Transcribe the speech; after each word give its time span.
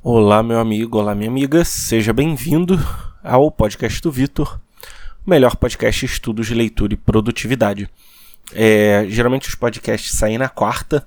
Olá, 0.00 0.44
meu 0.44 0.60
amigo, 0.60 0.96
olá, 0.96 1.12
minha 1.12 1.28
amiga, 1.28 1.64
seja 1.64 2.12
bem-vindo 2.12 2.78
ao 3.20 3.50
podcast 3.50 4.00
do 4.00 4.12
Vitor, 4.12 4.60
o 5.26 5.28
melhor 5.28 5.56
podcast 5.56 6.06
de 6.06 6.12
estudos 6.12 6.46
de 6.46 6.54
leitura 6.54 6.94
e 6.94 6.96
produtividade. 6.96 7.90
É, 8.52 9.06
geralmente 9.08 9.48
os 9.48 9.56
podcasts 9.56 10.12
saem 10.12 10.38
na 10.38 10.48
quarta, 10.48 11.04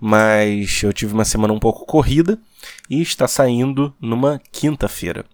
mas 0.00 0.82
eu 0.82 0.94
tive 0.94 1.12
uma 1.12 1.26
semana 1.26 1.52
um 1.52 1.58
pouco 1.58 1.84
corrida 1.84 2.38
e 2.88 3.02
está 3.02 3.28
saindo 3.28 3.94
numa 4.00 4.40
quinta-feira. 4.50 5.26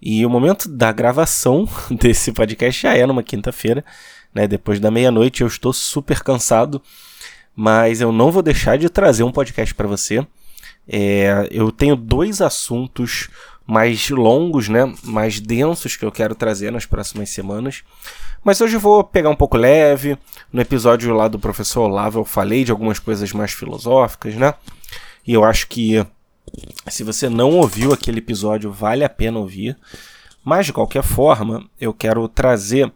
E 0.00 0.24
o 0.26 0.28
momento 0.28 0.68
da 0.68 0.92
gravação 0.92 1.66
desse 1.90 2.30
podcast 2.30 2.82
já 2.82 2.94
é 2.94 3.06
numa 3.06 3.22
quinta-feira, 3.22 3.82
né? 4.34 4.46
Depois 4.46 4.78
da 4.78 4.90
meia-noite 4.90 5.40
eu 5.40 5.46
estou 5.46 5.72
super 5.72 6.22
cansado, 6.22 6.82
mas 7.56 8.02
eu 8.02 8.12
não 8.12 8.30
vou 8.30 8.42
deixar 8.42 8.76
de 8.76 8.90
trazer 8.90 9.22
um 9.22 9.32
podcast 9.32 9.74
para 9.74 9.88
você 9.88 10.26
é, 10.88 11.46
eu 11.50 11.70
tenho 11.70 11.94
dois 11.94 12.40
assuntos 12.40 13.28
mais 13.66 14.08
longos, 14.08 14.68
né, 14.68 14.92
mais 15.04 15.38
densos 15.38 15.94
que 15.94 16.04
eu 16.04 16.10
quero 16.10 16.34
trazer 16.34 16.72
nas 16.72 16.86
próximas 16.86 17.28
semanas. 17.28 17.84
Mas 18.42 18.60
hoje 18.60 18.76
eu 18.76 18.80
vou 18.80 19.04
pegar 19.04 19.28
um 19.28 19.36
pouco 19.36 19.58
leve. 19.58 20.16
No 20.50 20.60
episódio 20.60 21.12
lá 21.12 21.28
do 21.28 21.38
professor 21.38 21.82
Olavo 21.82 22.20
eu 22.20 22.24
falei 22.24 22.64
de 22.64 22.70
algumas 22.70 22.98
coisas 22.98 23.30
mais 23.32 23.52
filosóficas, 23.52 24.34
né? 24.36 24.54
E 25.26 25.34
eu 25.34 25.44
acho 25.44 25.68
que 25.68 26.04
se 26.88 27.04
você 27.04 27.28
não 27.28 27.50
ouviu 27.50 27.92
aquele 27.92 28.20
episódio, 28.20 28.72
vale 28.72 29.04
a 29.04 29.08
pena 29.08 29.38
ouvir. 29.38 29.76
Mas 30.42 30.64
de 30.64 30.72
qualquer 30.72 31.02
forma, 31.02 31.68
eu 31.78 31.92
quero 31.92 32.26
trazer 32.26 32.90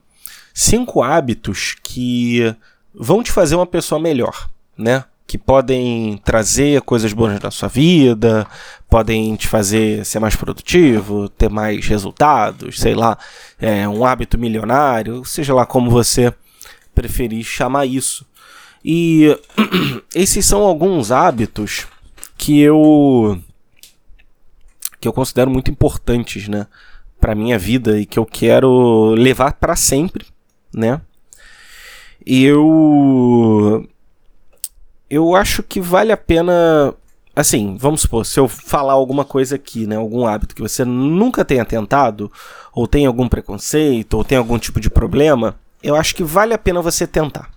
cinco 0.55 1.03
hábitos 1.03 1.77
que 1.83 2.55
vão 2.95 3.23
te 3.23 3.31
fazer 3.31 3.57
uma 3.57 3.67
pessoa 3.67 4.01
melhor, 4.01 4.49
né? 4.79 5.05
Que 5.27 5.39
podem 5.39 6.19
trazer 6.25 6.83
coisas 6.83 7.13
boas 7.13 7.41
na 7.41 7.51
sua 7.51 7.69
vida, 7.69 8.47
podem 8.89 9.35
te 9.37 9.49
fazer 9.49 10.05
ser 10.05 10.19
mais 10.19 10.37
produtivo, 10.37 11.29
ter 11.29 11.49
mais 11.49 11.87
resultados, 11.87 12.79
sei 12.79 12.95
lá, 12.95 13.17
é, 13.59 13.89
um 13.89 14.05
hábito 14.05 14.39
milionário, 14.39 15.25
seja 15.25 15.55
lá 15.55 15.65
como 15.65 15.91
você 15.91 16.33
preferir 16.95 17.45
chamar 17.45 17.87
isso. 17.87 18.27
E 18.85 19.39
esses 20.15 20.45
são 20.45 20.63
alguns 20.63 21.11
hábitos 21.11 21.87
que 22.37 22.61
eu 22.61 23.41
que 25.01 25.09
eu 25.09 25.13
considero 25.13 25.51
muito 25.51 25.69
importantes, 25.69 26.47
né, 26.47 26.67
para 27.21 27.35
minha 27.35 27.59
vida 27.59 27.99
e 27.99 28.07
que 28.07 28.19
eu 28.19 28.25
quero 28.25 29.15
levar 29.15 29.55
para 29.55 29.75
sempre, 29.75 30.27
né? 30.73 31.01
E 32.25 32.45
eu 32.45 33.89
eu 35.13 35.37
acho 35.37 35.63
que 35.63 35.79
vale 35.79 36.11
a 36.11 36.17
pena. 36.17 36.95
Assim, 37.37 37.77
vamos 37.79 38.01
supor, 38.01 38.25
se 38.25 38.41
eu 38.41 38.49
falar 38.49 38.95
alguma 38.95 39.27
coisa 39.27 39.57
aqui, 39.57 39.87
né, 39.87 39.97
algum 39.97 40.27
hábito 40.27 40.55
que 40.55 40.63
você 40.63 40.85
nunca 40.87 41.45
tenha 41.45 41.65
tentado, 41.65 42.33
ou 42.75 42.87
tem 42.87 43.05
algum 43.05 43.29
preconceito, 43.29 44.15
ou 44.15 44.25
tem 44.25 44.39
algum 44.39 44.59
tipo 44.59 44.81
de 44.81 44.91
problema, 44.91 45.57
eu 45.83 45.97
acho 45.97 46.15
que 46.15 46.23
vale 46.23 46.55
a 46.55 46.59
pena 46.59 46.83
você 46.83 47.07
tentar. 47.07 47.51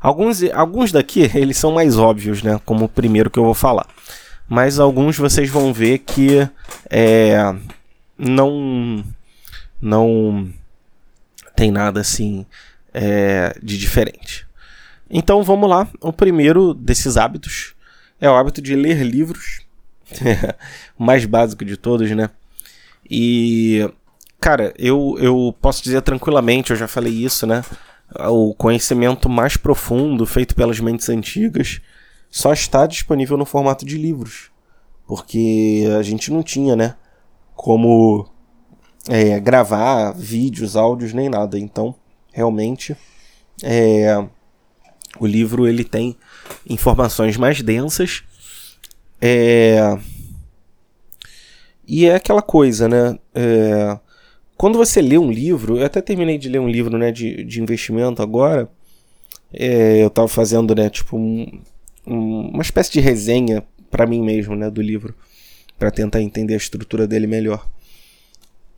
Alguns, 0.00 0.42
alguns 0.52 0.92
daqui, 0.92 1.30
eles 1.34 1.56
são 1.56 1.72
mais 1.72 1.96
óbvios, 1.96 2.42
né, 2.42 2.60
como 2.64 2.84
o 2.86 2.88
primeiro 2.88 3.30
que 3.30 3.38
eu 3.38 3.44
vou 3.44 3.54
falar. 3.54 3.86
Mas 4.48 4.80
alguns 4.80 5.16
vocês 5.16 5.48
vão 5.48 5.72
ver 5.72 5.98
que 5.98 6.48
é, 6.90 7.54
não, 8.18 9.04
não 9.80 10.48
tem 11.56 11.70
nada 11.70 12.00
assim 12.00 12.44
é, 12.92 13.56
de 13.62 13.78
diferente. 13.78 14.46
Então 15.12 15.42
vamos 15.42 15.68
lá. 15.68 15.86
O 16.00 16.10
primeiro 16.10 16.72
desses 16.72 17.18
hábitos 17.18 17.74
é 18.18 18.30
o 18.30 18.34
hábito 18.34 18.62
de 18.62 18.74
ler 18.74 19.02
livros. 19.02 19.60
o 20.98 21.04
mais 21.04 21.26
básico 21.26 21.64
de 21.66 21.76
todos, 21.76 22.10
né? 22.12 22.30
E, 23.08 23.86
cara, 24.40 24.72
eu, 24.78 25.16
eu 25.18 25.54
posso 25.60 25.82
dizer 25.82 26.00
tranquilamente, 26.00 26.70
eu 26.70 26.76
já 26.76 26.88
falei 26.88 27.12
isso, 27.12 27.46
né? 27.46 27.62
O 28.30 28.54
conhecimento 28.54 29.28
mais 29.28 29.56
profundo 29.56 30.24
feito 30.24 30.54
pelas 30.54 30.80
mentes 30.80 31.08
antigas 31.10 31.80
só 32.30 32.52
está 32.52 32.86
disponível 32.86 33.36
no 33.36 33.44
formato 33.44 33.84
de 33.84 33.98
livros. 33.98 34.50
Porque 35.06 35.84
a 35.98 36.02
gente 36.02 36.30
não 36.32 36.42
tinha, 36.42 36.74
né? 36.74 36.94
Como 37.54 38.26
é, 39.08 39.38
gravar 39.40 40.12
vídeos, 40.12 40.74
áudios, 40.74 41.12
nem 41.12 41.28
nada. 41.28 41.58
Então, 41.58 41.94
realmente, 42.32 42.96
é, 43.62 44.24
o 45.18 45.26
livro 45.26 45.66
ele 45.66 45.84
tem 45.84 46.16
informações 46.68 47.36
mais 47.36 47.60
densas. 47.62 48.22
É... 49.20 49.98
E 51.86 52.06
é 52.06 52.14
aquela 52.14 52.42
coisa, 52.42 52.88
né? 52.88 53.18
É... 53.34 53.98
Quando 54.56 54.78
você 54.78 55.02
lê 55.02 55.18
um 55.18 55.30
livro, 55.30 55.78
eu 55.78 55.86
até 55.86 56.00
terminei 56.00 56.38
de 56.38 56.48
ler 56.48 56.60
um 56.60 56.68
livro 56.68 56.96
né, 56.96 57.10
de, 57.10 57.42
de 57.42 57.60
investimento 57.60 58.22
agora. 58.22 58.68
É, 59.52 60.02
eu 60.02 60.06
estava 60.06 60.28
fazendo, 60.28 60.74
né, 60.74 60.88
tipo, 60.88 61.16
um, 61.16 61.60
um, 62.06 62.48
uma 62.48 62.62
espécie 62.62 62.92
de 62.92 63.00
resenha 63.00 63.64
para 63.90 64.06
mim 64.06 64.22
mesmo, 64.22 64.54
né, 64.54 64.70
do 64.70 64.80
livro, 64.80 65.14
para 65.78 65.90
tentar 65.90 66.22
entender 66.22 66.54
a 66.54 66.58
estrutura 66.58 67.06
dele 67.06 67.26
melhor. 67.26 67.68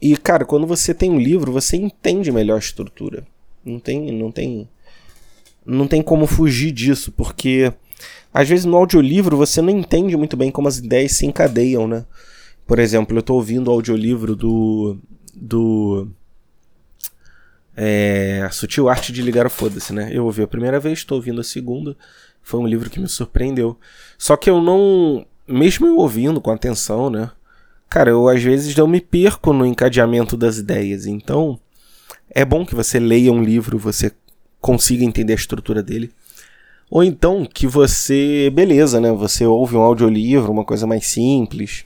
E, 0.01 0.17
cara, 0.17 0.45
quando 0.45 0.67
você 0.67 0.93
tem 0.93 1.11
um 1.11 1.19
livro, 1.19 1.53
você 1.53 1.77
entende 1.77 2.33
melhor 2.33 2.57
a 2.57 2.59
estrutura. 2.59 3.25
Não 3.65 3.79
tem, 3.79 4.11
não 4.11 4.33
tem 4.33 4.69
não 5.65 5.87
tem 5.87 6.03
como 6.03 6.27
fugir 6.27 6.73
disso, 6.73 7.13
porque 7.13 7.73
às 8.33 8.49
vezes 8.49 8.65
no 8.65 8.77
audiolivro 8.77 9.37
você 9.37 9.63
não 9.63 9.71
entende 9.71 10.17
muito 10.17 10.37
bem 10.37 10.51
como 10.51 10.69
as 10.69 10.79
ideias 10.79 11.13
se 11.13 11.27
encadeiam, 11.27 11.87
né? 11.87 12.05
Por 12.67 12.79
exemplo, 12.79 13.17
eu 13.17 13.21
estou 13.21 13.37
ouvindo 13.37 13.69
o 13.69 13.73
audiolivro 13.73 14.35
do. 14.35 14.99
do. 15.35 16.09
É, 17.77 18.49
Sutil 18.53 18.89
Arte 18.89 19.13
de 19.13 19.21
Ligar 19.21 19.47
o 19.47 19.51
Foda-se, 19.51 19.93
né? 19.93 20.11
Eu 20.13 20.25
ouvi 20.25 20.43
a 20.43 20.47
primeira 20.47 20.81
vez, 20.81 21.01
estou 21.01 21.17
ouvindo 21.17 21.41
a 21.41 21.45
segunda. 21.45 21.97
Foi 22.43 22.61
um 22.61 22.67
livro 22.67 22.89
que 22.89 23.01
me 23.01 23.09
surpreendeu. 23.09 23.79
Só 24.19 24.37
que 24.37 24.49
eu 24.49 24.61
não. 24.61 25.27
Mesmo 25.47 25.87
eu 25.87 25.99
ouvindo 25.99 26.41
com 26.41 26.51
atenção, 26.51 27.11
né? 27.11 27.31
Cara, 27.91 28.11
eu 28.11 28.29
às 28.29 28.43
vezes 28.43 28.75
não 28.75 28.87
me 28.87 29.01
perco 29.01 29.53
no 29.53 29.67
encadeamento 29.67 30.37
das 30.37 30.57
ideias. 30.57 31.07
Então, 31.07 31.61
é 32.31 32.45
bom 32.45 32.65
que 32.65 32.75
você 32.75 32.99
leia 32.99 33.31
um 33.31 33.43
livro, 33.43 33.79
você 33.79 34.11
consiga 34.65 35.05
entender 35.05 35.35
a 35.35 35.37
estrutura 35.37 35.83
dele. 35.83 36.11
Ou 36.91 37.05
então 37.05 37.45
que 37.45 37.67
você, 37.67 38.49
beleza, 38.49 38.99
né? 38.99 39.13
Você 39.13 39.45
ouve 39.45 39.77
um 39.77 39.83
audiolivro, 39.83 40.51
uma 40.51 40.65
coisa 40.65 40.87
mais 40.87 41.07
simples, 41.07 41.85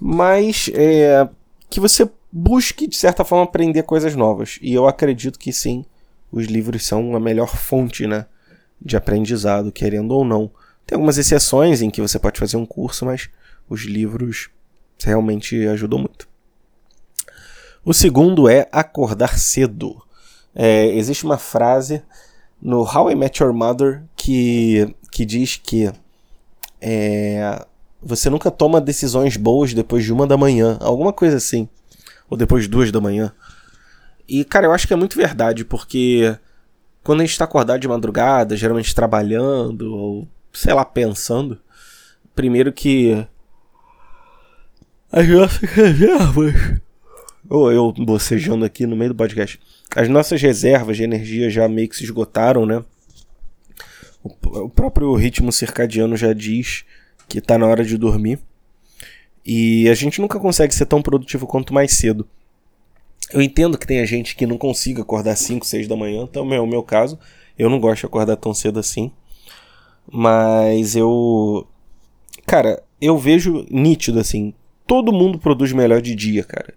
mas 0.00 0.70
é, 0.72 1.28
que 1.68 1.78
você 1.78 2.10
busque 2.32 2.86
de 2.86 2.96
certa 2.96 3.22
forma 3.22 3.44
aprender 3.44 3.82
coisas 3.82 4.16
novas. 4.16 4.58
E 4.62 4.72
eu 4.72 4.88
acredito 4.88 5.38
que 5.38 5.52
sim, 5.52 5.84
os 6.32 6.46
livros 6.46 6.86
são 6.86 7.14
a 7.14 7.20
melhor 7.20 7.54
fonte, 7.54 8.06
né, 8.06 8.24
de 8.80 8.96
aprendizado, 8.96 9.70
querendo 9.70 10.12
ou 10.12 10.24
não. 10.24 10.50
Tem 10.86 10.96
algumas 10.96 11.18
exceções 11.18 11.82
em 11.82 11.90
que 11.90 12.00
você 12.00 12.18
pode 12.18 12.40
fazer 12.40 12.56
um 12.56 12.64
curso, 12.64 13.04
mas 13.04 13.28
os 13.68 13.82
livros 13.82 14.48
realmente 15.04 15.66
ajudam 15.66 15.98
muito. 15.98 16.26
O 17.84 17.92
segundo 17.92 18.48
é 18.48 18.66
acordar 18.72 19.38
cedo. 19.38 20.07
É, 20.60 20.86
existe 20.88 21.24
uma 21.24 21.38
frase 21.38 22.02
no 22.60 22.82
How 22.82 23.12
I 23.12 23.14
Met 23.14 23.40
Your 23.40 23.54
Mother 23.54 24.02
que, 24.16 24.92
que 25.12 25.24
diz 25.24 25.56
que 25.56 25.88
é, 26.80 27.64
você 28.02 28.28
nunca 28.28 28.50
toma 28.50 28.80
decisões 28.80 29.36
boas 29.36 29.72
depois 29.72 30.04
de 30.04 30.12
uma 30.12 30.26
da 30.26 30.36
manhã, 30.36 30.76
alguma 30.80 31.12
coisa 31.12 31.36
assim, 31.36 31.68
ou 32.28 32.36
depois 32.36 32.64
de 32.64 32.68
duas 32.68 32.90
da 32.90 33.00
manhã. 33.00 33.32
E, 34.28 34.44
cara, 34.44 34.66
eu 34.66 34.72
acho 34.72 34.86
que 34.88 34.92
é 34.92 34.96
muito 34.96 35.16
verdade, 35.16 35.64
porque 35.64 36.36
quando 37.04 37.20
a 37.20 37.24
gente 37.24 37.32
está 37.32 37.44
acordado 37.44 37.80
de 37.80 37.86
madrugada, 37.86 38.56
geralmente 38.56 38.92
trabalhando, 38.92 39.94
ou 39.94 40.28
sei 40.52 40.74
lá, 40.74 40.84
pensando, 40.84 41.56
primeiro 42.34 42.72
que 42.72 43.24
as 45.12 45.28
nossas 45.28 45.70
reservas. 45.70 46.80
Ou 47.48 47.72
eu 47.72 47.92
bocejando 47.92 48.64
aqui 48.64 48.86
no 48.86 48.96
meio 48.96 49.10
do 49.10 49.16
podcast. 49.16 49.58
As 49.96 50.08
nossas 50.08 50.40
reservas 50.40 50.96
de 50.96 51.02
energia 51.02 51.48
já 51.48 51.68
meio 51.68 51.88
que 51.88 51.96
se 51.96 52.04
esgotaram, 52.04 52.66
né? 52.66 52.84
O, 54.22 54.30
o 54.64 54.68
próprio 54.68 55.14
ritmo 55.14 55.50
circadiano 55.50 56.16
já 56.16 56.32
diz 56.32 56.84
que 57.28 57.38
está 57.38 57.58
na 57.58 57.66
hora 57.66 57.84
de 57.84 57.96
dormir. 57.96 58.38
E 59.44 59.88
a 59.88 59.94
gente 59.94 60.20
nunca 60.20 60.38
consegue 60.38 60.74
ser 60.74 60.86
tão 60.86 61.00
produtivo 61.00 61.46
quanto 61.46 61.72
mais 61.72 61.92
cedo. 61.92 62.28
Eu 63.32 63.42
entendo 63.42 63.78
que 63.78 63.86
tem 63.86 64.04
gente 64.06 64.36
que 64.36 64.46
não 64.46 64.56
consiga 64.56 65.02
acordar 65.02 65.36
5, 65.36 65.64
6 65.66 65.86
da 65.86 65.96
manhã, 65.96 66.22
então 66.22 66.52
é 66.52 66.60
o 66.60 66.66
meu 66.66 66.82
caso. 66.82 67.18
Eu 67.58 67.68
não 67.68 67.80
gosto 67.80 68.00
de 68.00 68.06
acordar 68.06 68.36
tão 68.36 68.54
cedo 68.54 68.78
assim. 68.78 69.10
Mas 70.10 70.96
eu. 70.96 71.66
Cara, 72.46 72.82
eu 73.00 73.18
vejo 73.18 73.66
nítido 73.70 74.18
assim. 74.18 74.54
Todo 74.86 75.12
mundo 75.12 75.38
produz 75.38 75.72
melhor 75.72 76.00
de 76.00 76.14
dia, 76.14 76.44
cara. 76.44 76.74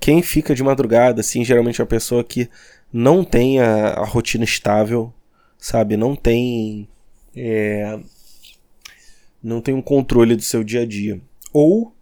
Quem 0.00 0.22
fica 0.22 0.54
de 0.54 0.62
madrugada, 0.62 1.20
assim, 1.20 1.44
geralmente 1.44 1.80
é 1.80 1.84
uma 1.84 1.88
pessoa 1.88 2.22
que 2.22 2.48
não 2.92 3.24
tem 3.24 3.60
a, 3.60 3.94
a 3.94 4.04
rotina 4.04 4.44
estável, 4.44 5.12
sabe? 5.58 5.96
Não 5.96 6.14
tem. 6.14 6.88
É, 7.36 7.98
não 9.42 9.60
tem 9.60 9.74
um 9.74 9.82
controle 9.82 10.36
do 10.36 10.42
seu 10.42 10.62
dia 10.62 10.82
a 10.82 10.86
dia. 10.86 11.20
ou 11.52 11.94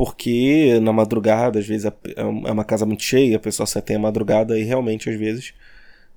porque 0.00 0.80
na 0.80 0.94
madrugada, 0.94 1.58
às 1.58 1.66
vezes 1.66 1.84
é, 1.84 1.92
é 2.16 2.24
uma 2.24 2.64
casa 2.64 2.86
muito 2.86 3.02
cheia, 3.02 3.36
a 3.36 3.38
pessoa 3.38 3.66
só 3.66 3.82
tem 3.82 3.96
a 3.96 3.98
madrugada 3.98 4.58
e 4.58 4.62
realmente 4.62 5.10
às 5.10 5.18
vezes 5.18 5.52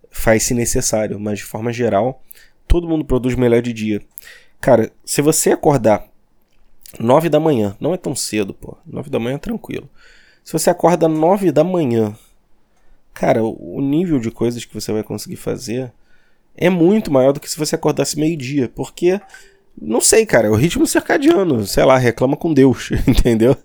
faz-se 0.10 0.54
necessário, 0.54 1.20
mas 1.20 1.40
de 1.40 1.44
forma 1.44 1.74
geral, 1.74 2.24
todo 2.66 2.88
mundo 2.88 3.04
produz 3.04 3.36
melhor 3.36 3.62
de 3.62 3.74
dia. 3.74 4.02
Cara, 4.62 4.90
se 5.04 5.22
você 5.22 5.52
acordar 5.52 6.08
9 6.98 7.28
da 7.28 7.42
manhã, 7.42 7.76
não 7.78 7.94
é 7.94 7.98
tão 7.98 8.16
cedo, 8.16 8.54
pô. 8.54 8.78
9 8.86 9.10
da 9.10 9.20
manhã 9.20 9.36
é 9.36 9.40
tranquilo. 9.40 9.90
Se 10.44 10.52
você 10.54 10.70
acorda 10.70 11.08
9 11.08 11.52
da 11.52 11.64
manhã, 11.64 12.16
cara, 13.14 13.44
o 13.44 13.80
nível 13.82 14.20
de 14.20 14.30
coisas 14.30 14.66
que 14.66 14.74
você 14.74 14.92
vai 14.92 15.04
conseguir 15.04 15.38
fazer 15.38 15.92
é 16.56 16.70
muito 16.70 17.12
maior 17.12 17.32
do 17.32 17.40
que 17.40 17.50
se 17.50 17.58
você 17.58 17.76
acordasse 17.76 18.20
meio-dia, 18.20 18.70
porque 18.70 19.20
não 19.80 20.02
sei, 20.02 20.26
cara, 20.26 20.48
é 20.48 20.52
o 20.52 20.56
ritmo 20.56 20.86
circadiano, 20.86 21.66
sei 21.66 21.84
lá, 21.84 21.98
reclama 21.98 22.38
com 22.38 22.54
Deus, 22.54 22.92
entendeu? 23.08 23.56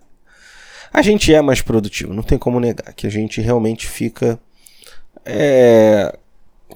A 0.91 1.01
gente 1.01 1.33
é 1.33 1.41
mais 1.41 1.61
produtivo, 1.61 2.13
não 2.13 2.23
tem 2.23 2.37
como 2.37 2.59
negar 2.59 2.93
que 2.93 3.05
a 3.05 3.11
gente 3.11 3.41
realmente 3.41 3.87
fica 3.87 4.39
é, 5.23 6.17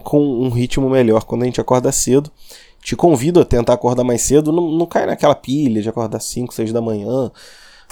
com 0.04 0.20
um 0.20 0.50
ritmo 0.50 0.90
melhor 0.90 1.24
quando 1.24 1.44
a 1.44 1.46
gente 1.46 1.62
acorda 1.62 1.92
cedo. 1.92 2.32
Te 2.82 2.96
convido 2.96 3.40
a 3.40 3.46
tentar 3.46 3.74
acordar 3.74 4.04
mais 4.04 4.22
cedo, 4.22 4.52
não, 4.52 4.70
não 4.72 4.86
cai 4.86 5.06
naquela 5.06 5.34
pilha 5.34 5.82
de 5.82 5.90
acordar 5.90 6.20
5, 6.20 6.54
6 6.54 6.74
da 6.74 6.82
manhã. 6.82 7.32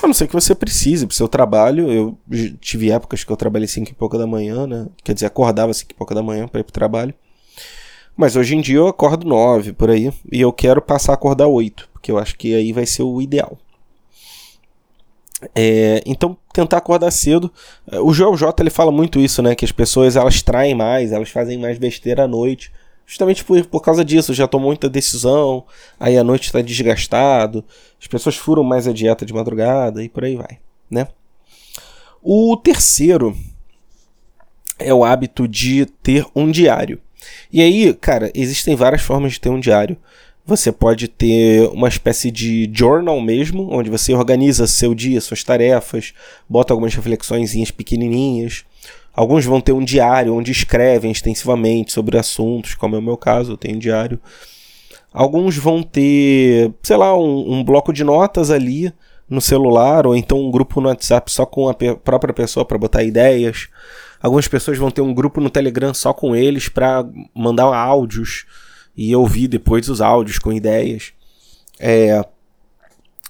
A 0.01 0.07
não 0.07 0.13
ser 0.13 0.27
que 0.27 0.33
você 0.33 0.55
precise 0.55 1.05
pro 1.05 1.15
seu 1.15 1.27
trabalho. 1.27 1.91
Eu 1.91 2.17
tive 2.59 2.91
épocas 2.91 3.23
que 3.23 3.31
eu 3.31 3.37
trabalhei 3.37 3.67
5 3.67 3.91
e 3.91 3.93
pouca 3.93 4.17
da 4.17 4.25
manhã, 4.25 4.65
né? 4.65 4.87
Quer 5.03 5.13
dizer, 5.13 5.27
acordava 5.27 5.73
5 5.73 5.91
e 5.91 5.95
pouca 5.95 6.15
da 6.15 6.23
manhã 6.23 6.47
para 6.47 6.59
ir 6.59 6.63
pro 6.63 6.73
trabalho. 6.73 7.13
Mas 8.15 8.35
hoje 8.35 8.55
em 8.55 8.61
dia 8.61 8.77
eu 8.77 8.87
acordo 8.87 9.27
9 9.27 9.73
por 9.73 9.89
aí. 9.89 10.11
E 10.31 10.41
eu 10.41 10.51
quero 10.51 10.81
passar 10.81 11.13
a 11.13 11.15
acordar 11.15 11.47
8, 11.47 11.89
porque 11.93 12.11
eu 12.11 12.17
acho 12.17 12.37
que 12.37 12.53
aí 12.53 12.73
vai 12.73 12.85
ser 12.85 13.03
o 13.03 13.21
ideal. 13.21 13.57
É, 15.55 16.03
então, 16.05 16.37
tentar 16.53 16.77
acordar 16.77 17.09
cedo. 17.11 17.51
O 18.03 18.13
Joel 18.13 18.37
J 18.37 18.61
ele 18.61 18.69
fala 18.69 18.91
muito 18.91 19.19
isso, 19.19 19.41
né? 19.41 19.55
Que 19.55 19.65
as 19.65 19.71
pessoas 19.71 20.15
elas 20.15 20.41
traem 20.41 20.75
mais, 20.75 21.11
elas 21.11 21.29
fazem 21.29 21.57
mais 21.57 21.77
besteira 21.77 22.23
à 22.23 22.27
noite. 22.27 22.71
Justamente 23.11 23.43
por, 23.43 23.65
por 23.65 23.81
causa 23.81 24.05
disso, 24.05 24.33
já 24.33 24.47
tomou 24.47 24.67
muita 24.67 24.89
decisão, 24.89 25.65
aí 25.99 26.17
a 26.17 26.23
noite 26.23 26.45
está 26.45 26.61
desgastado, 26.61 27.61
as 27.99 28.07
pessoas 28.07 28.37
furam 28.37 28.63
mais 28.63 28.87
a 28.87 28.93
dieta 28.93 29.25
de 29.25 29.33
madrugada 29.33 30.01
e 30.01 30.07
por 30.07 30.23
aí 30.23 30.37
vai, 30.37 30.59
né? 30.89 31.09
O 32.23 32.55
terceiro 32.55 33.35
é 34.79 34.93
o 34.93 35.03
hábito 35.03 35.45
de 35.45 35.85
ter 36.01 36.25
um 36.33 36.49
diário. 36.49 37.01
E 37.51 37.61
aí, 37.61 37.93
cara, 37.95 38.31
existem 38.33 38.77
várias 38.77 39.01
formas 39.01 39.33
de 39.33 39.41
ter 39.41 39.49
um 39.49 39.59
diário. 39.59 39.97
Você 40.45 40.71
pode 40.71 41.09
ter 41.09 41.67
uma 41.67 41.89
espécie 41.89 42.31
de 42.31 42.71
journal 42.73 43.19
mesmo, 43.19 43.67
onde 43.73 43.89
você 43.89 44.13
organiza 44.13 44.65
seu 44.67 44.95
dia, 44.95 45.19
suas 45.19 45.43
tarefas, 45.43 46.13
bota 46.47 46.71
algumas 46.71 46.95
reflexões 46.95 47.71
pequenininhas. 47.71 48.63
Alguns 49.13 49.45
vão 49.45 49.59
ter 49.59 49.73
um 49.73 49.83
diário 49.83 50.35
onde 50.35 50.51
escrevem 50.51 51.11
extensivamente 51.11 51.91
sobre 51.91 52.17
assuntos, 52.17 52.75
como 52.75 52.95
é 52.95 52.99
o 52.99 53.01
meu 53.01 53.17
caso, 53.17 53.53
eu 53.53 53.57
tenho 53.57 53.75
um 53.75 53.79
diário. 53.79 54.19
Alguns 55.13 55.57
vão 55.57 55.83
ter, 55.83 56.73
sei 56.81 56.95
lá, 56.95 57.17
um, 57.17 57.53
um 57.53 57.63
bloco 57.63 57.91
de 57.91 58.03
notas 58.03 58.49
ali 58.49 58.93
no 59.29 59.41
celular, 59.41 60.07
ou 60.07 60.15
então 60.15 60.39
um 60.39 60.51
grupo 60.51 60.79
no 60.79 60.87
WhatsApp 60.87 61.31
só 61.31 61.45
com 61.45 61.69
a 61.69 61.73
própria 61.73 62.33
pessoa 62.33 62.65
para 62.65 62.77
botar 62.77 63.03
ideias. 63.03 63.67
Algumas 64.21 64.47
pessoas 64.47 64.77
vão 64.77 64.91
ter 64.91 65.01
um 65.01 65.13
grupo 65.13 65.41
no 65.41 65.49
Telegram 65.49 65.93
só 65.93 66.13
com 66.13 66.35
eles 66.35 66.69
para 66.69 67.05
mandar 67.33 67.65
áudios 67.65 68.45
e 68.95 69.15
ouvir 69.15 69.47
depois 69.47 69.89
os 69.89 69.99
áudios 69.99 70.37
com 70.37 70.53
ideias. 70.53 71.13
É, 71.79 72.23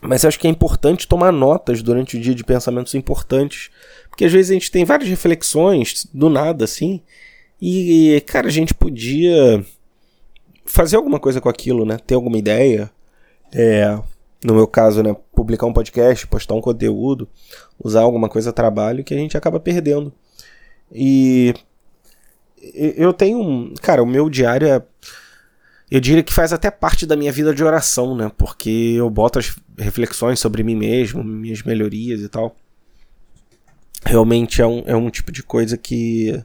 mas 0.01 0.25
acho 0.25 0.39
que 0.39 0.47
é 0.47 0.49
importante 0.49 1.07
tomar 1.07 1.31
notas 1.31 1.83
durante 1.83 2.17
o 2.17 2.19
dia 2.19 2.33
de 2.33 2.43
pensamentos 2.43 2.95
importantes, 2.95 3.69
porque 4.11 4.25
às 4.25 4.31
vezes 4.31 4.51
a 4.51 4.53
gente 4.53 4.69
tem 4.69 4.85
várias 4.85 5.09
reflexões 5.09 6.05
do 6.13 6.29
nada 6.29 6.65
assim, 6.65 7.01
e 7.59 8.21
cara, 8.27 8.47
a 8.47 8.51
gente 8.51 8.73
podia 8.73 9.65
fazer 10.65 10.97
alguma 10.97 11.19
coisa 11.19 11.41
com 11.41 11.49
aquilo, 11.49 11.85
né? 11.85 11.97
Ter 11.97 12.15
alguma 12.15 12.37
ideia. 12.37 12.91
É, 13.53 13.99
no 14.43 14.55
meu 14.55 14.67
caso, 14.67 15.03
né, 15.03 15.15
publicar 15.33 15.67
um 15.67 15.73
podcast, 15.73 16.25
postar 16.27 16.55
um 16.55 16.61
conteúdo, 16.61 17.27
usar 17.83 18.01
alguma 18.01 18.29
coisa 18.29 18.49
a 18.49 18.53
trabalho 18.53 19.03
que 19.03 19.13
a 19.13 19.17
gente 19.17 19.37
acaba 19.37 19.59
perdendo. 19.59 20.11
E 20.91 21.53
eu 22.73 23.13
tenho, 23.13 23.73
cara, 23.81 24.03
o 24.03 24.07
meu 24.07 24.29
diário 24.29 24.67
é 24.67 24.81
eu 25.91 25.99
diria 25.99 26.23
que 26.23 26.31
faz 26.31 26.53
até 26.53 26.71
parte 26.71 27.05
da 27.05 27.17
minha 27.17 27.33
vida 27.33 27.53
de 27.53 27.61
oração, 27.61 28.15
né? 28.15 28.31
Porque 28.37 28.69
eu 28.95 29.09
boto 29.09 29.37
as 29.37 29.53
reflexões 29.77 30.39
sobre 30.39 30.63
mim 30.63 30.75
mesmo, 30.75 31.21
minhas 31.21 31.63
melhorias 31.63 32.21
e 32.21 32.29
tal. 32.29 32.55
Realmente 34.05 34.61
é 34.61 34.67
um, 34.67 34.83
é 34.85 34.95
um 34.95 35.09
tipo 35.09 35.31
de 35.31 35.43
coisa 35.43 35.77
que 35.77 36.43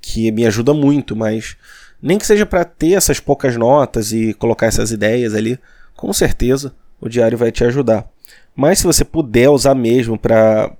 que 0.00 0.30
me 0.30 0.46
ajuda 0.46 0.72
muito, 0.72 1.14
mas 1.14 1.56
nem 2.00 2.18
que 2.18 2.26
seja 2.26 2.46
para 2.46 2.64
ter 2.64 2.92
essas 2.92 3.20
poucas 3.20 3.56
notas 3.56 4.12
e 4.12 4.32
colocar 4.34 4.66
essas 4.66 4.90
ideias 4.90 5.34
ali, 5.34 5.58
com 5.96 6.12
certeza 6.12 6.74
o 7.00 7.08
diário 7.08 7.36
vai 7.36 7.52
te 7.52 7.64
ajudar. 7.64 8.08
Mas 8.54 8.78
se 8.78 8.84
você 8.84 9.04
puder 9.04 9.50
usar 9.50 9.74
mesmo 9.74 10.18
para 10.18 10.72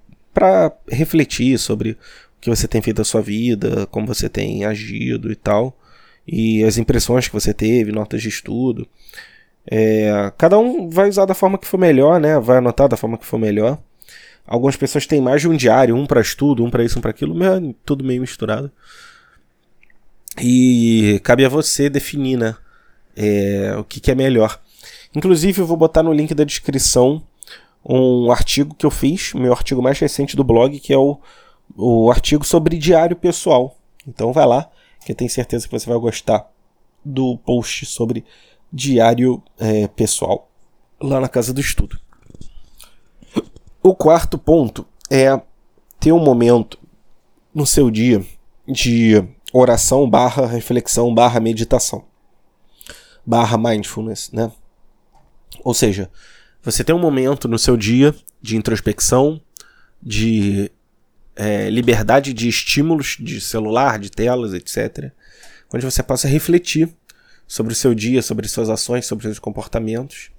refletir 0.88 1.58
sobre 1.58 1.90
o 1.90 1.96
que 2.40 2.50
você 2.50 2.66
tem 2.66 2.80
feito 2.80 2.98
da 2.98 3.04
sua 3.04 3.20
vida, 3.20 3.86
como 3.86 4.06
você 4.06 4.28
tem 4.28 4.64
agido 4.64 5.30
e 5.30 5.36
tal, 5.36 5.76
e 6.26 6.62
as 6.64 6.76
impressões 6.76 7.26
que 7.26 7.34
você 7.34 7.54
teve, 7.54 7.92
notas 7.92 8.20
de 8.20 8.28
estudo. 8.28 8.86
É, 9.70 10.32
cada 10.36 10.58
um 10.58 10.88
vai 10.88 11.08
usar 11.08 11.24
da 11.24 11.34
forma 11.34 11.58
que 11.58 11.66
for 11.66 11.78
melhor, 11.78 12.20
né? 12.20 12.38
Vai 12.38 12.58
anotar 12.58 12.88
da 12.88 12.96
forma 12.96 13.18
que 13.18 13.26
for 13.26 13.38
melhor. 13.38 13.78
Algumas 14.48 14.76
pessoas 14.76 15.06
têm 15.06 15.20
mais 15.20 15.42
de 15.42 15.48
um 15.48 15.54
diário, 15.54 15.94
um 15.94 16.06
para 16.06 16.22
estudo, 16.22 16.64
um 16.64 16.70
para 16.70 16.82
isso, 16.82 16.98
um 16.98 17.02
para 17.02 17.10
aquilo, 17.10 17.34
tudo 17.84 18.02
meio 18.02 18.22
misturado. 18.22 18.72
E 20.40 21.20
cabe 21.22 21.44
a 21.44 21.48
você 21.48 21.90
definir, 21.90 22.38
né? 22.38 22.56
É, 23.14 23.76
o 23.78 23.84
que, 23.84 24.00
que 24.00 24.10
é 24.10 24.14
melhor. 24.14 24.58
Inclusive, 25.14 25.60
eu 25.60 25.66
vou 25.66 25.76
botar 25.76 26.02
no 26.02 26.12
link 26.12 26.34
da 26.34 26.44
descrição 26.44 27.22
um 27.84 28.30
artigo 28.30 28.74
que 28.74 28.86
eu 28.86 28.90
fiz, 28.90 29.34
meu 29.34 29.52
artigo 29.52 29.82
mais 29.82 29.98
recente 29.98 30.34
do 30.34 30.44
blog, 30.44 30.80
que 30.80 30.92
é 30.92 30.98
o, 30.98 31.18
o 31.76 32.10
artigo 32.10 32.44
sobre 32.44 32.78
diário 32.78 33.16
pessoal. 33.16 33.76
Então 34.06 34.32
vai 34.32 34.46
lá, 34.46 34.70
que 35.04 35.12
eu 35.12 35.16
tenho 35.16 35.30
certeza 35.30 35.66
que 35.66 35.78
você 35.78 35.88
vai 35.88 35.98
gostar 35.98 36.50
do 37.04 37.36
post 37.38 37.84
sobre 37.84 38.24
diário 38.72 39.42
é, 39.58 39.88
pessoal 39.88 40.50
lá 41.00 41.20
na 41.20 41.28
casa 41.28 41.52
do 41.52 41.60
estudo. 41.60 41.98
O 43.88 43.94
quarto 43.94 44.36
ponto 44.36 44.86
é 45.10 45.40
ter 45.98 46.12
um 46.12 46.22
momento 46.22 46.78
no 47.54 47.64
seu 47.64 47.90
dia 47.90 48.22
de 48.66 49.14
oração 49.50 50.10
barra 50.10 50.46
reflexão 50.46 51.14
barra 51.14 51.40
meditação 51.40 52.04
barra 53.24 53.56
mindfulness, 53.56 54.30
né? 54.30 54.52
Ou 55.64 55.72
seja, 55.72 56.10
você 56.62 56.84
tem 56.84 56.94
um 56.94 56.98
momento 56.98 57.48
no 57.48 57.58
seu 57.58 57.78
dia 57.78 58.14
de 58.42 58.58
introspecção, 58.58 59.40
de 60.02 60.70
é, 61.34 61.70
liberdade 61.70 62.34
de 62.34 62.46
estímulos 62.46 63.16
de 63.18 63.40
celular, 63.40 63.98
de 63.98 64.10
telas, 64.10 64.52
etc. 64.52 65.10
Onde 65.72 65.86
você 65.86 66.02
possa 66.02 66.28
refletir 66.28 66.94
sobre 67.46 67.72
o 67.72 67.76
seu 67.76 67.94
dia, 67.94 68.20
sobre 68.20 68.46
suas 68.48 68.68
ações, 68.68 69.06
sobre 69.06 69.24
seus 69.24 69.38
comportamentos. 69.38 70.30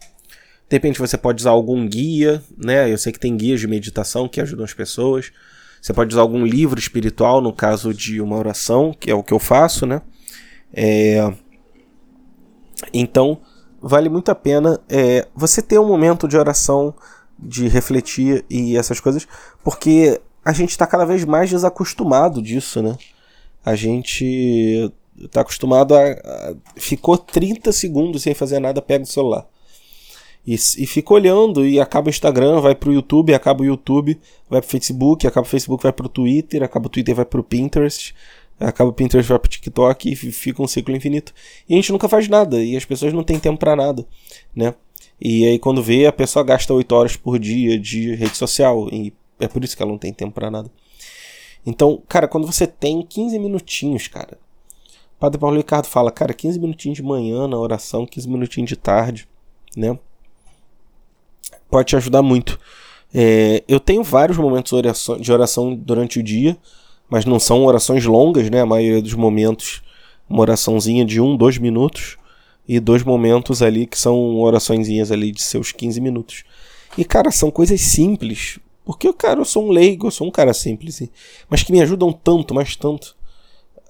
De 0.70 0.76
repente 0.76 1.00
você 1.00 1.18
pode 1.18 1.42
usar 1.42 1.50
algum 1.50 1.88
guia, 1.88 2.44
né? 2.56 2.92
Eu 2.92 2.98
sei 2.98 3.12
que 3.12 3.20
tem 3.20 3.36
guias 3.36 3.60
de 3.60 3.68
meditação 3.68 4.28
que 4.28 4.40
ajudam 4.40 4.64
as 4.64 4.74
pessoas. 4.74 5.32
Você 5.82 5.92
pode 5.94 6.14
usar 6.14 6.22
algum 6.22 6.46
livro 6.46 6.80
espiritual, 6.80 7.42
no 7.42 7.52
caso 7.52 7.92
de 7.92 8.22
uma 8.22 8.38
oração, 8.38 8.94
que 8.98 9.10
é 9.10 9.16
o 9.16 9.24
que 9.24 9.34
eu 9.34 9.40
faço, 9.40 9.88
né? 9.88 10.02
É... 10.72 11.34
Então, 12.94 13.42
vale 13.82 14.10
muito 14.10 14.30
a 14.30 14.36
pena 14.36 14.80
é, 14.88 15.28
você 15.36 15.62
ter 15.62 15.80
um 15.80 15.88
momento 15.88 16.28
de 16.28 16.38
oração, 16.38 16.94
de 17.38 17.68
refletir 17.68 18.46
e 18.50 18.78
essas 18.78 19.00
coisas, 19.00 19.28
porque 19.64 20.22
a 20.46 20.54
gente 20.54 20.72
está 20.72 20.86
cada 20.86 21.06
vez 21.06 21.26
mais 21.26 21.50
desacostumado 21.50 22.42
disso, 22.42 22.82
né? 22.82 22.96
A 23.66 23.76
gente 23.76 24.92
está 25.18 25.42
acostumado 25.42 25.96
a, 25.96 26.12
a, 26.12 26.54
Ficou 26.76 27.18
30 27.18 27.72
segundos 27.72 28.22
sem 28.22 28.34
fazer 28.34 28.60
nada, 28.60 28.82
pega 28.82 29.04
o 29.04 29.08
celular. 29.08 29.48
E, 30.50 30.56
e 30.56 30.88
fica 30.88 31.14
olhando, 31.14 31.64
e 31.64 31.80
acaba 31.80 32.08
o 32.08 32.10
Instagram, 32.10 32.60
vai 32.60 32.74
pro 32.74 32.92
YouTube, 32.92 33.36
acaba 33.36 33.62
o 33.62 33.66
YouTube, 33.66 34.20
vai 34.50 34.60
pro 34.60 34.68
Facebook, 34.68 35.28
acaba 35.28 35.46
o 35.46 35.50
Facebook, 35.50 35.84
vai 35.84 35.94
pro 35.94 36.10
Twitter, 36.10 36.64
acaba 36.64 36.88
o 36.88 36.90
Twitter, 36.90 37.14
vai 37.14 37.24
pro 37.24 37.44
Pinterest, 37.44 38.16
acaba 38.60 38.90
o 38.90 38.94
Pinterest, 38.94 39.30
vai 39.30 39.38
pro 39.38 39.48
TikTok 39.48 40.12
e 40.12 40.16
fica 40.16 40.64
um 40.64 40.66
ciclo 40.68 40.96
infinito. 40.96 41.36
E 41.70 41.74
a 41.74 41.76
gente 41.76 41.92
nunca 41.92 42.10
faz 42.10 42.28
nada, 42.28 42.64
e 42.64 42.76
as 42.76 42.84
pessoas 42.84 43.14
não 43.14 43.24
têm 43.24 43.38
tempo 43.38 43.60
para 43.60 43.76
nada, 43.76 44.04
né? 44.56 44.74
E 45.22 45.46
aí 45.46 45.60
quando 45.60 45.84
vê, 45.84 46.08
a 46.08 46.12
pessoa 46.12 46.44
gasta 46.44 46.74
8 46.74 46.96
horas 46.96 47.16
por 47.16 47.38
dia 47.38 47.78
de 47.78 48.16
rede 48.16 48.36
social, 48.36 48.90
e 48.92 49.14
é 49.40 49.48
por 49.48 49.64
isso 49.64 49.78
que 49.78 49.84
ela 49.84 49.92
não 49.92 50.00
tem 50.00 50.12
tempo 50.12 50.34
para 50.34 50.50
nada. 50.50 50.72
Então, 51.64 52.02
cara, 52.10 52.28
quando 52.28 52.48
você 52.48 52.66
tem 52.66 53.04
15 53.04 53.38
minutinhos, 53.38 54.08
cara. 54.08 54.40
Padre 55.20 55.40
Paulo 55.40 55.58
Ricardo 55.58 55.86
fala, 55.86 56.12
cara, 56.12 56.34
15 56.34 56.58
minutinhos 56.60 56.96
de 56.96 57.04
manhã 57.04 57.48
na 57.48 57.60
oração, 57.60 58.08
15 58.08 58.28
minutinhos 58.28 58.68
de 58.68 58.76
tarde, 58.76 59.28
né? 59.78 59.96
Pode 61.70 61.90
te 61.90 61.96
ajudar 61.96 62.22
muito. 62.22 62.60
É, 63.14 63.64
eu 63.68 63.80
tenho 63.80 64.04
vários 64.04 64.38
momentos 64.38 64.80
de 65.20 65.32
oração 65.32 65.76
durante 65.76 66.20
o 66.20 66.24
dia, 66.24 66.58
mas 67.10 67.26
não 67.26 67.40
são 67.40 67.66
orações 67.66 68.06
longas, 68.06 68.50
né? 68.50 68.62
A 68.62 68.66
maioria 68.66 69.02
dos 69.02 69.14
momentos, 69.14 69.82
uma 70.30 70.42
oraçãozinha 70.42 71.04
de 71.04 71.20
um, 71.20 71.36
dois 71.36 71.58
minutos, 71.58 72.18
e 72.68 72.80
dois 72.80 73.04
momentos 73.04 73.64
ali 73.64 73.88
que 73.88 73.98
são 73.98 74.40
oraçõezinhas 74.40 75.12
ali 75.12 75.32
de 75.32 75.42
seus 75.42 75.72
15 75.72 76.00
minutos. 76.00 76.44
E, 76.96 77.04
cara, 77.04 77.32
são 77.32 77.50
coisas 77.50 77.82
simples. 77.82 78.60
Porque, 78.86 79.12
cara, 79.14 79.40
eu 79.40 79.46
sou 79.46 79.68
um 79.68 79.72
leigo, 79.72 80.06
eu 80.08 80.12
sou 80.12 80.28
um 80.28 80.32
cara 80.32 80.54
simples, 80.54 81.02
mas 81.50 81.64
que 81.64 81.72
me 81.72 81.82
ajudam 81.82 82.12
tanto, 82.12 82.54
mas 82.54 82.76
tanto, 82.76 83.16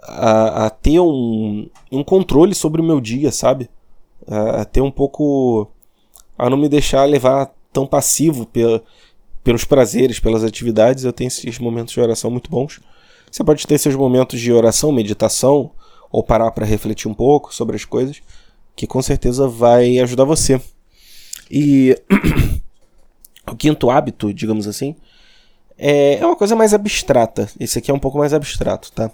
a, 0.02 0.66
a 0.66 0.70
ter 0.70 1.00
um, 1.00 1.70
um 1.92 2.04
controle 2.04 2.56
sobre 2.56 2.82
o 2.82 2.84
meu 2.84 3.02
dia, 3.02 3.32
sabe? 3.32 3.70
A, 4.26 4.62
a 4.62 4.66
ter 4.66 4.82
um 4.82 4.92
pouco. 4.92 5.70
a 6.38 6.50
não 6.50 6.58
me 6.58 6.70
deixar 6.70 7.04
levar 7.04 7.54
tão 7.72 7.86
passivo 7.86 8.46
pela, 8.46 8.84
pelos 9.44 9.64
prazeres, 9.64 10.20
pelas 10.20 10.44
atividades. 10.44 11.04
Eu 11.04 11.14
tenho 11.14 11.28
esses 11.28 11.60
momentos 11.60 11.94
de 11.94 12.02
oração 12.02 12.30
muito 12.30 12.50
bons. 12.50 12.80
Você 13.32 13.44
pode 13.44 13.66
ter 13.66 13.78
seus 13.78 13.96
momentos 13.96 14.40
de 14.40 14.52
oração, 14.52 14.92
meditação, 14.92 15.72
ou 16.12 16.24
parar 16.24 16.52
para 16.52 16.66
refletir 16.66 17.08
um 17.08 17.14
pouco 17.14 17.54
sobre 17.54 17.76
as 17.76 17.86
coisas, 17.86 18.22
que 18.76 18.88
com 18.88 19.02
certeza 19.02 19.48
vai 19.48 20.00
ajudar 20.00 20.24
você. 20.24 20.60
E 21.50 21.96
o 23.50 23.56
quinto 23.56 23.90
hábito, 23.90 24.34
digamos 24.34 24.68
assim, 24.68 24.96
é, 25.78 26.16
é 26.16 26.26
uma 26.26 26.36
coisa 26.36 26.56
mais 26.56 26.74
abstrata. 26.74 27.50
Esse 27.60 27.80
aqui 27.80 27.92
é 27.92 27.94
um 27.94 28.00
pouco 28.00 28.18
mais 28.18 28.34
abstrato, 28.34 28.92
tá? 28.92 29.12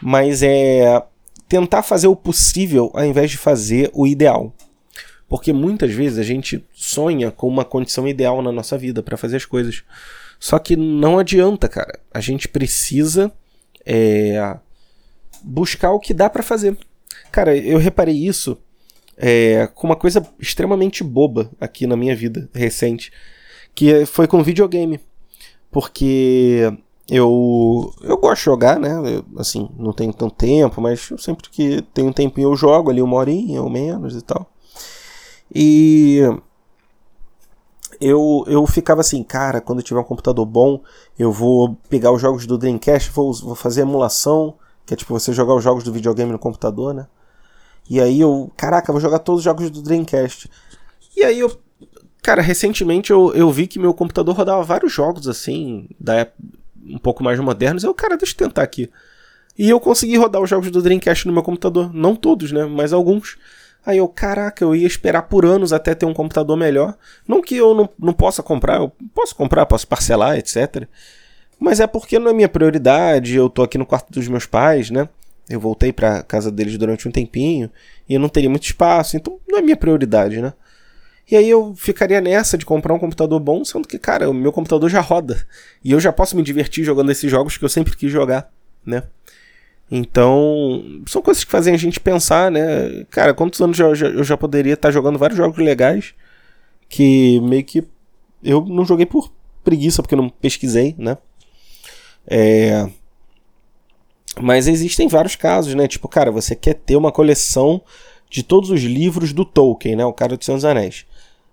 Mas 0.00 0.42
é 0.42 1.02
tentar 1.48 1.82
fazer 1.82 2.06
o 2.06 2.14
possível 2.14 2.90
ao 2.94 3.04
invés 3.04 3.30
de 3.30 3.38
fazer 3.38 3.90
o 3.94 4.06
ideal. 4.06 4.52
Porque 5.28 5.52
muitas 5.52 5.92
vezes 5.92 6.18
a 6.18 6.22
gente 6.22 6.64
sonha 6.72 7.30
com 7.30 7.46
uma 7.46 7.64
condição 7.64 8.08
ideal 8.08 8.40
na 8.40 8.50
nossa 8.50 8.78
vida 8.78 9.02
para 9.02 9.16
fazer 9.16 9.36
as 9.36 9.44
coisas. 9.44 9.84
Só 10.40 10.58
que 10.58 10.74
não 10.74 11.18
adianta, 11.18 11.68
cara. 11.68 11.98
A 12.12 12.20
gente 12.20 12.48
precisa 12.48 13.30
é, 13.84 14.56
buscar 15.42 15.92
o 15.92 16.00
que 16.00 16.14
dá 16.14 16.30
para 16.30 16.42
fazer. 16.42 16.76
Cara, 17.30 17.56
eu 17.56 17.78
reparei 17.78 18.14
isso 18.14 18.56
é, 19.16 19.68
com 19.74 19.86
uma 19.86 19.96
coisa 19.96 20.26
extremamente 20.38 21.04
boba 21.04 21.50
aqui 21.60 21.86
na 21.86 21.96
minha 21.96 22.14
vida 22.16 22.48
recente, 22.54 23.12
que 23.74 24.06
foi 24.06 24.26
com 24.26 24.42
videogame. 24.42 25.00
Porque 25.70 26.72
eu 27.10 27.92
eu 28.02 28.16
gosto 28.16 28.38
de 28.38 28.44
jogar, 28.44 28.78
né? 28.78 28.92
Eu, 29.04 29.24
assim, 29.38 29.68
não 29.78 29.92
tenho 29.92 30.12
tanto 30.12 30.34
tempo, 30.36 30.80
mas 30.80 31.10
sempre 31.18 31.50
que 31.50 31.82
tenho 31.92 32.08
um 32.08 32.12
tempinho 32.12 32.48
eu 32.48 32.56
jogo 32.56 32.90
ali 32.90 33.02
uma 33.02 33.16
horinha 33.16 33.60
ou 33.62 33.68
menos 33.68 34.16
e 34.16 34.22
tal. 34.22 34.50
E 35.54 36.20
eu, 38.00 38.44
eu 38.46 38.66
ficava 38.66 39.00
assim, 39.00 39.22
cara, 39.22 39.60
quando 39.60 39.82
tiver 39.82 40.00
um 40.00 40.04
computador 40.04 40.46
bom, 40.46 40.82
eu 41.18 41.32
vou 41.32 41.76
pegar 41.88 42.12
os 42.12 42.20
jogos 42.20 42.46
do 42.46 42.58
Dreamcast, 42.58 43.10
vou, 43.10 43.32
vou 43.32 43.54
fazer 43.54 43.82
emulação, 43.82 44.54
que 44.86 44.94
é 44.94 44.96
tipo 44.96 45.12
você 45.12 45.32
jogar 45.32 45.54
os 45.54 45.64
jogos 45.64 45.82
do 45.82 45.92
videogame 45.92 46.32
no 46.32 46.38
computador, 46.38 46.94
né? 46.94 47.06
E 47.90 48.00
aí 48.00 48.20
eu, 48.20 48.52
caraca, 48.56 48.92
vou 48.92 49.00
jogar 49.00 49.18
todos 49.20 49.40
os 49.40 49.44
jogos 49.44 49.70
do 49.70 49.82
Dreamcast. 49.82 50.50
E 51.16 51.24
aí 51.24 51.40
eu, 51.40 51.58
cara, 52.22 52.42
recentemente 52.42 53.10
eu, 53.10 53.32
eu 53.34 53.50
vi 53.50 53.66
que 53.66 53.78
meu 53.78 53.94
computador 53.94 54.36
rodava 54.36 54.62
vários 54.62 54.92
jogos 54.92 55.26
assim, 55.26 55.88
da 55.98 56.14
época, 56.16 56.38
um 56.86 56.98
pouco 56.98 57.24
mais 57.24 57.40
modernos. 57.40 57.84
Eu, 57.84 57.94
cara, 57.94 58.16
deixa 58.16 58.34
eu 58.34 58.38
tentar 58.38 58.62
aqui. 58.62 58.90
E 59.58 59.68
eu 59.68 59.80
consegui 59.80 60.16
rodar 60.16 60.40
os 60.40 60.48
jogos 60.48 60.70
do 60.70 60.80
Dreamcast 60.80 61.26
no 61.26 61.32
meu 61.32 61.42
computador. 61.42 61.92
Não 61.92 62.14
todos, 62.14 62.52
né? 62.52 62.64
Mas 62.64 62.92
alguns. 62.92 63.36
Aí 63.84 63.98
eu, 63.98 64.08
caraca, 64.08 64.62
eu 64.62 64.74
ia 64.74 64.86
esperar 64.86 65.22
por 65.22 65.46
anos 65.46 65.72
até 65.72 65.94
ter 65.94 66.04
um 66.04 66.12
computador 66.12 66.56
melhor. 66.56 66.96
Não 67.26 67.40
que 67.40 67.56
eu 67.56 67.74
não, 67.74 67.88
não 67.98 68.12
possa 68.12 68.42
comprar, 68.42 68.76
eu 68.76 68.92
posso 69.14 69.34
comprar, 69.34 69.64
posso 69.66 69.86
parcelar, 69.86 70.36
etc. 70.36 70.86
Mas 71.58 71.80
é 71.80 71.86
porque 71.86 72.18
não 72.18 72.30
é 72.30 72.34
minha 72.34 72.48
prioridade, 72.48 73.34
eu 73.34 73.48
tô 73.48 73.62
aqui 73.62 73.78
no 73.78 73.86
quarto 73.86 74.12
dos 74.12 74.28
meus 74.28 74.46
pais, 74.46 74.90
né? 74.90 75.08
Eu 75.48 75.58
voltei 75.58 75.92
pra 75.92 76.22
casa 76.22 76.50
deles 76.52 76.76
durante 76.76 77.08
um 77.08 77.10
tempinho 77.10 77.70
e 78.08 78.14
eu 78.14 78.20
não 78.20 78.28
teria 78.28 78.50
muito 78.50 78.64
espaço, 78.64 79.16
então 79.16 79.38
não 79.48 79.58
é 79.58 79.62
minha 79.62 79.76
prioridade, 79.76 80.40
né? 80.40 80.52
E 81.30 81.36
aí 81.36 81.48
eu 81.48 81.74
ficaria 81.74 82.20
nessa 82.20 82.56
de 82.56 82.64
comprar 82.64 82.94
um 82.94 82.98
computador 82.98 83.38
bom, 83.38 83.64
sendo 83.64 83.86
que, 83.86 83.98
cara, 83.98 84.30
o 84.30 84.34
meu 84.34 84.50
computador 84.50 84.88
já 84.88 85.00
roda. 85.00 85.46
E 85.84 85.92
eu 85.92 86.00
já 86.00 86.10
posso 86.10 86.34
me 86.34 86.42
divertir 86.42 86.84
jogando 86.84 87.12
esses 87.12 87.30
jogos 87.30 87.58
que 87.58 87.64
eu 87.64 87.68
sempre 87.68 87.94
quis 87.96 88.10
jogar, 88.10 88.50
né? 88.84 89.02
Então, 89.90 91.02
são 91.06 91.22
coisas 91.22 91.42
que 91.44 91.50
fazem 91.50 91.74
a 91.74 91.78
gente 91.78 91.98
pensar, 91.98 92.50
né? 92.50 93.04
Cara, 93.10 93.32
quantos 93.32 93.60
anos 93.60 93.78
eu 93.78 93.94
já, 93.94 94.06
eu 94.08 94.22
já 94.24 94.36
poderia 94.36 94.74
estar 94.74 94.90
jogando 94.90 95.18
vários 95.18 95.38
jogos 95.38 95.58
legais 95.58 96.14
que 96.88 97.40
meio 97.40 97.64
que 97.64 97.84
eu 98.42 98.64
não 98.64 98.84
joguei 98.84 99.06
por 99.06 99.32
preguiça, 99.64 100.02
porque 100.02 100.14
eu 100.14 100.22
não 100.22 100.28
pesquisei, 100.28 100.94
né? 100.98 101.16
É... 102.26 102.88
Mas 104.40 104.68
existem 104.68 105.08
vários 105.08 105.36
casos, 105.36 105.74
né? 105.74 105.88
Tipo, 105.88 106.06
cara, 106.06 106.30
você 106.30 106.54
quer 106.54 106.74
ter 106.74 106.96
uma 106.96 107.10
coleção 107.10 107.82
de 108.30 108.42
todos 108.42 108.70
os 108.70 108.82
livros 108.82 109.32
do 109.32 109.44
Tolkien, 109.44 109.96
né? 109.96 110.04
O 110.04 110.12
cara 110.12 110.36
do 110.36 110.44
Senhor 110.44 110.56
dos 110.56 110.64
Anéis. 110.64 111.06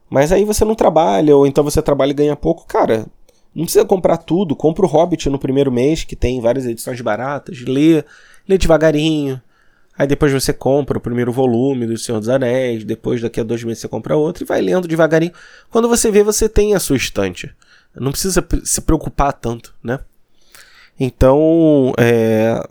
Mas 0.09 0.31
aí 0.31 0.45
você 0.45 0.63
não 0.63 0.75
trabalha, 0.75 1.35
ou 1.35 1.47
então 1.47 1.63
você 1.63 1.81
trabalha 1.81 2.11
e 2.11 2.13
ganha 2.13 2.35
pouco. 2.35 2.65
Cara, 2.67 3.07
não 3.55 3.63
precisa 3.63 3.85
comprar 3.85 4.17
tudo, 4.17 4.55
compra 4.55 4.85
o 4.85 4.87
Hobbit 4.87 5.29
no 5.29 5.39
primeiro 5.39 5.71
mês, 5.71 6.03
que 6.03 6.15
tem 6.15 6.41
várias 6.41 6.65
edições 6.65 6.99
baratas, 6.99 7.61
lê, 7.61 8.03
lê 8.47 8.57
devagarinho. 8.57 9.41
Aí 9.97 10.05
depois 10.05 10.33
você 10.33 10.51
compra 10.51 10.97
o 10.97 11.01
primeiro 11.01 11.31
volume 11.31 11.87
do 11.87 11.97
Senhor 11.97 12.19
dos 12.19 12.27
Anéis, 12.27 12.83
depois 12.83 13.21
daqui 13.21 13.39
a 13.39 13.43
dois 13.43 13.63
meses 13.63 13.79
você 13.79 13.87
compra 13.87 14.17
outro 14.17 14.43
e 14.43 14.45
vai 14.45 14.61
lendo 14.61 14.89
devagarinho. 14.89 15.31
Quando 15.69 15.87
você 15.87 16.11
vê, 16.11 16.21
você 16.21 16.49
tem 16.49 16.75
a 16.75 16.79
sua 16.81 16.97
estante. 16.97 17.49
Não 17.95 18.11
precisa 18.11 18.45
se 18.65 18.81
preocupar 18.81 19.31
tanto, 19.31 19.73
né? 19.81 19.99
Então, 20.99 21.93
é, 21.97 22.61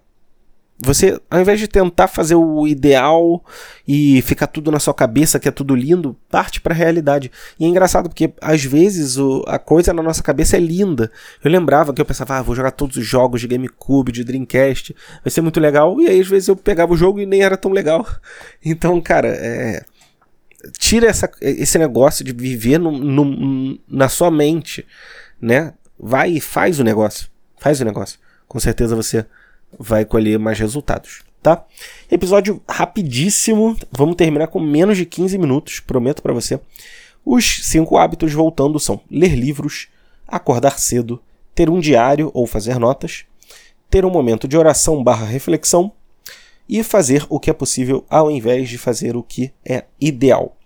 você, 0.78 1.20
ao 1.30 1.40
invés 1.40 1.60
de 1.60 1.68
tentar 1.68 2.08
fazer 2.08 2.34
o 2.34 2.66
ideal 2.66 3.44
e 3.86 4.20
ficar 4.22 4.48
tudo 4.48 4.72
na 4.72 4.80
sua 4.80 4.92
cabeça, 4.92 5.38
que 5.38 5.48
é 5.48 5.52
tudo 5.52 5.74
lindo, 5.74 6.16
parte 6.28 6.60
para 6.60 6.74
a 6.74 6.76
realidade. 6.76 7.30
E 7.58 7.64
é 7.64 7.68
engraçado 7.68 8.08
porque 8.08 8.32
às 8.40 8.64
vezes 8.64 9.16
o, 9.16 9.44
a 9.46 9.58
coisa 9.58 9.92
na 9.92 10.02
nossa 10.02 10.22
cabeça 10.22 10.56
é 10.56 10.60
linda. 10.60 11.12
Eu 11.42 11.50
lembrava 11.50 11.94
que 11.94 12.00
eu 12.00 12.04
pensava, 12.04 12.36
ah, 12.38 12.42
vou 12.42 12.56
jogar 12.56 12.72
todos 12.72 12.96
os 12.96 13.06
jogos 13.06 13.40
de 13.40 13.46
GameCube, 13.46 14.10
de 14.10 14.24
Dreamcast, 14.24 14.94
vai 15.22 15.30
ser 15.30 15.40
muito 15.42 15.60
legal. 15.60 16.00
E 16.00 16.08
aí 16.08 16.20
às 16.20 16.28
vezes 16.28 16.48
eu 16.48 16.56
pegava 16.56 16.92
o 16.92 16.96
jogo 16.96 17.20
e 17.20 17.26
nem 17.26 17.42
era 17.42 17.56
tão 17.56 17.70
legal. 17.70 18.06
Então, 18.66 18.98
cara, 19.00 19.28
é, 19.28 19.84
tira 20.78 21.06
essa, 21.06 21.30
esse 21.40 21.78
negócio 21.78 22.24
de 22.24 22.32
viver 22.32 22.78
no, 22.78 22.90
no, 22.90 23.78
na 23.86 24.08
sua 24.08 24.30
mente, 24.30 24.86
né? 25.40 25.74
Vai 25.98 26.32
e 26.32 26.40
faz 26.40 26.80
o 26.80 26.84
negócio. 26.84 27.28
Faz 27.58 27.80
o 27.80 27.84
negócio. 27.84 28.18
Com 28.48 28.58
certeza 28.58 28.96
você 28.96 29.26
vai 29.78 30.04
colher 30.04 30.38
mais 30.38 30.58
resultados, 30.58 31.22
tá? 31.42 31.64
Episódio 32.10 32.62
rapidíssimo, 32.68 33.76
vamos 33.90 34.16
terminar 34.16 34.48
com 34.48 34.60
menos 34.60 34.96
de 34.96 35.06
15 35.06 35.38
minutos, 35.38 35.80
prometo 35.80 36.22
para 36.22 36.32
você. 36.32 36.60
Os 37.24 37.60
cinco 37.64 37.96
hábitos 37.96 38.32
voltando 38.32 38.78
são 38.78 39.00
ler 39.10 39.34
livros, 39.34 39.88
acordar 40.26 40.78
cedo, 40.78 41.20
ter 41.54 41.70
um 41.70 41.80
diário 41.80 42.30
ou 42.34 42.46
fazer 42.46 42.78
notas, 42.78 43.24
ter 43.88 44.04
um 44.04 44.10
momento 44.10 44.46
de 44.46 44.56
oração 44.56 45.02
barra 45.02 45.24
reflexão 45.24 45.92
e 46.68 46.82
fazer 46.82 47.24
o 47.28 47.38
que 47.38 47.50
é 47.50 47.52
possível 47.52 48.04
ao 48.10 48.30
invés 48.30 48.68
de 48.68 48.78
fazer 48.78 49.16
o 49.16 49.22
que 49.22 49.52
é 49.64 49.84
ideal. 50.00 50.56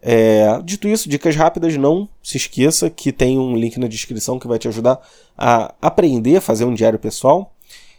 É, 0.00 0.60
dito 0.62 0.88
isso, 0.88 1.08
dicas 1.08 1.34
rápidas, 1.34 1.76
não 1.76 2.08
se 2.22 2.36
esqueça 2.36 2.88
que 2.88 3.12
tem 3.12 3.38
um 3.38 3.56
link 3.56 3.78
na 3.78 3.88
descrição 3.88 4.38
que 4.38 4.46
vai 4.46 4.58
te 4.58 4.68
ajudar 4.68 5.00
a 5.36 5.74
aprender 5.82 6.36
a 6.36 6.40
fazer 6.40 6.64
um 6.64 6.74
diário 6.74 6.98
pessoal. 6.98 7.54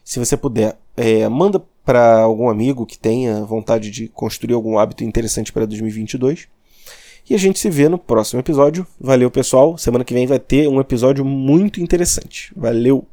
Se 0.09 0.17
você 0.17 0.35
puder, 0.35 0.75
é, 0.97 1.29
manda 1.29 1.63
para 1.85 2.21
algum 2.21 2.49
amigo 2.49 2.83
que 2.83 2.97
tenha 2.97 3.45
vontade 3.45 3.91
de 3.91 4.07
construir 4.07 4.55
algum 4.55 4.79
hábito 4.79 5.03
interessante 5.03 5.53
para 5.53 5.67
2022. 5.67 6.47
E 7.29 7.35
a 7.35 7.37
gente 7.37 7.59
se 7.59 7.69
vê 7.69 7.87
no 7.87 7.99
próximo 7.99 8.39
episódio. 8.39 8.87
Valeu, 8.99 9.29
pessoal. 9.29 9.77
Semana 9.77 10.03
que 10.03 10.15
vem 10.15 10.25
vai 10.25 10.39
ter 10.39 10.67
um 10.67 10.79
episódio 10.79 11.23
muito 11.23 11.79
interessante. 11.79 12.51
Valeu! 12.57 13.05